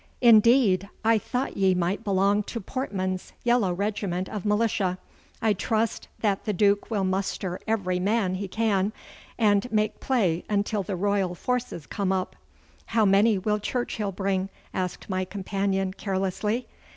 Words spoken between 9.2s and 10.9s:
and make play until